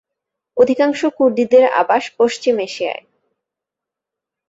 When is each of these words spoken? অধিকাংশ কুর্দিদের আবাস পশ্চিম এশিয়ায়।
অধিকাংশ 0.57 0.99
কুর্দিদের 1.17 1.63
আবাস 1.73 2.03
পশ্চিম 2.17 2.55
এশিয়ায়। 2.59 3.03